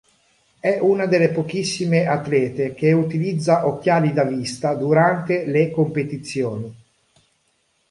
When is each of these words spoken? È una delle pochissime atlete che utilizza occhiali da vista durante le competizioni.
È 0.59 0.79
una 0.81 1.05
delle 1.05 1.29
pochissime 1.29 2.07
atlete 2.07 2.73
che 2.73 2.91
utilizza 2.91 3.67
occhiali 3.67 4.13
da 4.13 4.23
vista 4.23 4.73
durante 4.73 5.45
le 5.45 5.69
competizioni. 5.69 6.75